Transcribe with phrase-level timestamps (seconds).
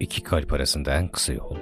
[0.00, 1.56] İki kalp arasında en kısa yol.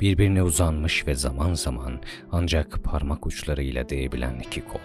[0.00, 2.00] Birbirine uzanmış ve zaman zaman
[2.32, 4.80] ancak parmak uçlarıyla değebilen iki kol.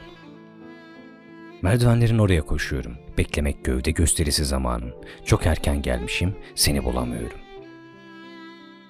[1.62, 2.98] Merdivenlerin oraya koşuyorum.
[3.18, 4.94] Beklemek gövde gösterisi zamanım.
[5.26, 7.40] Çok erken gelmişim, seni bulamıyorum.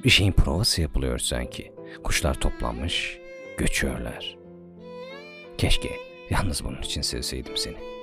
[0.04, 1.71] Bir şeyin provası yapılıyor sanki.
[2.04, 3.18] Kuşlar toplanmış,
[3.57, 4.37] göçüyorlar.
[5.57, 5.89] Keşke
[6.29, 8.00] yalnız bunun için sevseydim seni.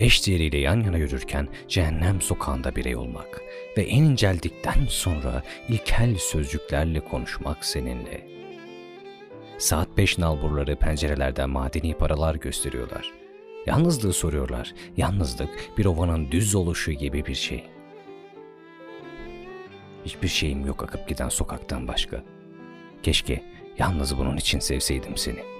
[0.00, 3.42] Eş diğeriyle yan yana yürürken cehennem sokağında birey olmak
[3.76, 8.26] ve en inceldikten sonra ilkel sözcüklerle konuşmak seninle.
[9.58, 13.12] Saat beş nalburları pencerelerden madeni paralar gösteriyorlar.
[13.66, 14.74] Yalnızlığı soruyorlar.
[14.96, 17.64] Yalnızlık bir ovanın düz oluşu gibi bir şey.
[20.04, 22.24] Hiçbir şeyim yok akıp giden sokaktan başka.
[23.02, 23.42] Keşke
[23.78, 25.55] yalnız bunun için sevseydim seni.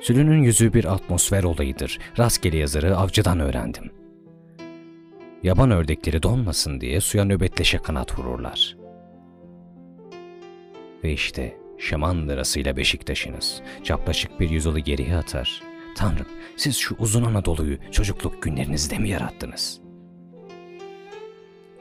[0.00, 1.98] Sülünün yüzü bir atmosfer olayıdır.
[2.18, 3.90] Rastgele yazarı avcıdan öğrendim.
[5.42, 8.76] Yaban ördekleri donmasın diye suya nöbetleşe kanat vururlar.
[11.04, 15.62] Ve işte şaman lirasıyla Beşiktaş'ınız çapraşık bir yüzyılı geriye atar.
[15.96, 19.80] Tanrım siz şu uzun Anadolu'yu çocukluk günlerinizde mi yarattınız?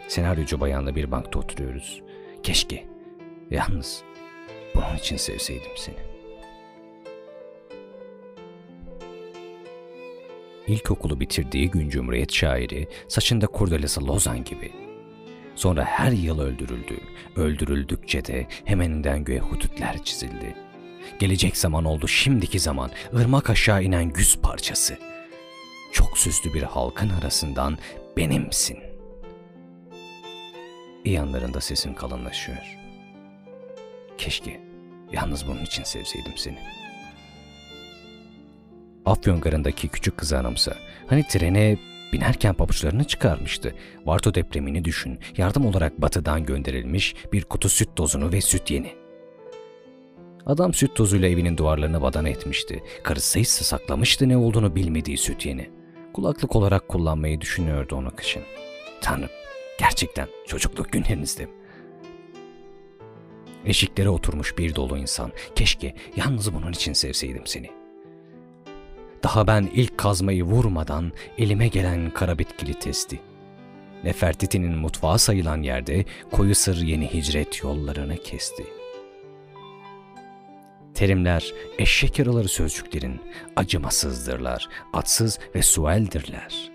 [0.07, 2.01] Senaryocu bayanla bir bankta oturuyoruz.
[2.43, 2.85] Keşke,
[3.51, 4.03] yalnız
[4.75, 6.08] bunun için sevseydim seni.
[10.69, 14.71] İlkokulu bitirdiği gün Cumhuriyet şairi, saçında kurdelesi Lozan gibi.
[15.55, 16.99] Sonra her yıl öldürüldü.
[17.35, 20.55] Öldürüldükçe de hemeninden göğe hudutlar çizildi.
[21.19, 24.97] Gelecek zaman oldu şimdiki zaman, ırmak aşağı inen güz parçası.
[25.93, 27.77] Çok süslü bir halkın arasından
[28.17, 28.77] benimsin.
[31.05, 32.77] Yanlarında sesin kalınlaşıyor.
[34.17, 34.61] Keşke
[35.11, 36.88] yalnız bunun için sevseydim seni.''
[39.09, 40.75] Afyon garındaki küçük kızı anımsa.
[41.07, 41.77] Hani trene
[42.13, 43.75] binerken pabuçlarını çıkarmıştı.
[44.05, 45.19] Varto depremini düşün.
[45.37, 48.91] Yardım olarak batıdan gönderilmiş bir kutu süt tozunu ve süt yeni.
[50.45, 52.83] Adam süt tozuyla evinin duvarlarını badana etmişti.
[53.03, 55.69] Karısı ise saklamıştı ne olduğunu bilmediği süt yeni.
[56.13, 58.43] Kulaklık olarak kullanmayı düşünüyordu onu kışın.
[59.01, 59.29] Tanrım,
[59.79, 61.47] gerçekten çocukluk günlerinizde?
[63.65, 65.31] Eşiklere oturmuş bir dolu insan.
[65.55, 67.78] Keşke yalnız bunun için sevseydim seni.
[69.29, 73.19] Daha ben ilk kazmayı vurmadan elime gelen kara bitkili testi.
[74.03, 78.63] Nefertiti'nin mutfağı sayılan yerde koyu sır yeni hicret yollarını kesti.
[80.93, 83.21] Terimler eşek yaraları sözcüklerin
[83.55, 86.71] acımasızdırlar, atsız ve sueldirler.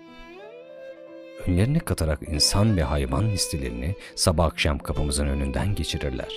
[1.47, 6.33] Önlerine katarak insan ve hayvan listelerini sabah akşam kapımızın önünden geçirirler.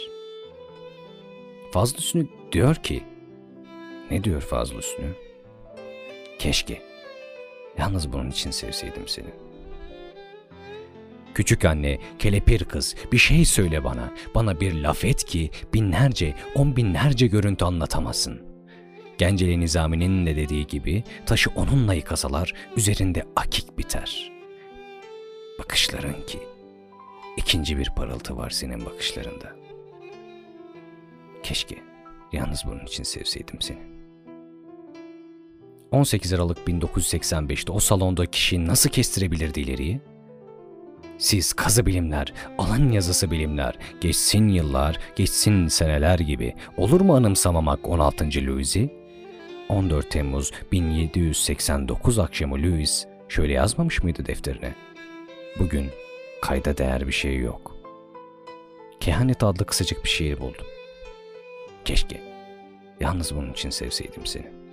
[1.73, 3.05] Fazlı Hüsnü diyor ki,
[4.11, 5.28] ne diyor Fazlı Hüsnü?
[6.39, 6.83] Keşke.
[7.79, 9.29] Yalnız bunun için sevseydim seni.
[11.35, 14.13] Küçük anne, kelepir kız, bir şey söyle bana.
[14.35, 18.43] Bana bir laf et ki binlerce, on binlerce görüntü anlatamazsın.
[19.19, 24.33] Genceli Nizami'nin de dediği gibi taşı onunla yıkasalar üzerinde akik biter.
[25.59, 26.39] Bakışların ki,
[27.37, 29.57] ikinci bir parıltı var senin bakışlarında.
[31.43, 31.77] Keşke
[32.33, 33.88] yalnız bunun için sevseydim seni.''
[35.93, 40.01] 18 Aralık 1985'te o salonda kişi nasıl kestirebilirdi ileriyi?
[41.19, 48.25] Siz kazı bilimler, alan yazısı bilimler, geçsin yıllar, geçsin seneler gibi olur mu anımsamamak 16.
[48.25, 48.91] Louis'i?
[49.69, 54.75] 14 Temmuz 1789 akşamı Louis şöyle yazmamış mıydı defterine?
[55.59, 55.91] Bugün
[56.43, 57.77] kayda değer bir şey yok.
[59.01, 60.67] Kehanet adlı kısacık bir şiir buldum.
[61.85, 62.21] Keşke
[63.01, 64.68] yalnız bunun için sevseydim seni.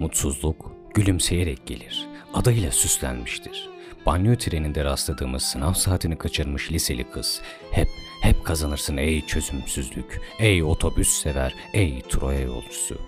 [0.00, 2.06] Mutsuzluk gülümseyerek gelir.
[2.34, 3.68] Adıyla süslenmiştir.
[4.06, 7.42] Banyo treninde rastladığımız sınav saatini kaçırmış liseli kız.
[7.70, 7.88] Hep,
[8.22, 12.98] hep kazanırsın ey çözümsüzlük, ey otobüs sever, ey Troya yolcusu.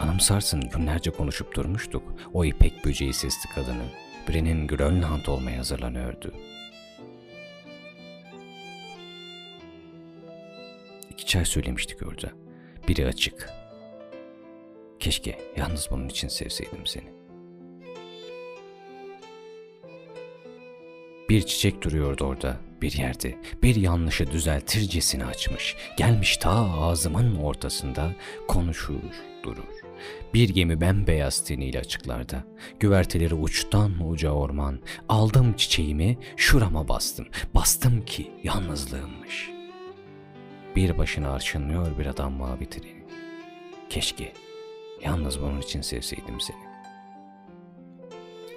[0.00, 2.02] Anımsarsın günlerce konuşup durmuştuk.
[2.32, 3.84] O ipek böceği sesli kadını.
[4.28, 6.34] Birinin Grönland olmaya hazırlanıyordu.
[11.10, 12.30] İki çay söylemiştik orada.
[12.88, 13.50] Biri açık,
[15.06, 17.04] Keşke yalnız bunun için sevseydim seni.
[21.28, 25.76] Bir çiçek duruyordu orada, bir yerde, bir yanlışı düzeltircesine açmış.
[25.96, 26.50] Gelmiş ta
[26.80, 28.12] ağzımın ortasında,
[28.48, 29.00] konuşur,
[29.42, 29.74] durur.
[30.34, 32.44] Bir gemi bembeyaz teniyle açıklarda.
[32.80, 34.80] Güverteleri uçtan uca orman.
[35.08, 37.26] Aldım çiçeğimi, şurama bastım.
[37.54, 39.50] Bastım ki yalnızlığımmış.
[40.76, 43.06] Bir başına arşınlıyor bir adam mavi treni.
[43.90, 44.32] Keşke
[45.04, 46.66] Yalnız bunun için sevseydim seni.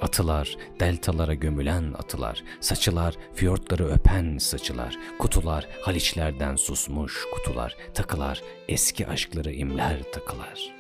[0.02, 9.52] Atılar, deltalara gömülen atılar, saçılar, fiyortları öpen saçılar, kutular, haliçlerden susmuş kutular, takılar, eski aşkları
[9.52, 10.74] imler takılar.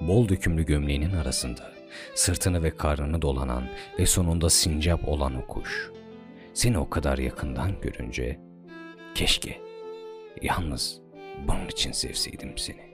[0.00, 1.72] Bol dökümlü gömleğinin arasında,
[2.14, 3.68] sırtını ve karnını dolanan
[3.98, 5.90] ve sonunda sincap olan o kuş.
[6.54, 8.40] Seni o kadar yakından görünce,
[9.14, 9.69] keşke
[10.42, 11.00] yalnız
[11.48, 12.89] bunun için sevseydim seni.